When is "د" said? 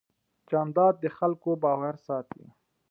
1.03-1.05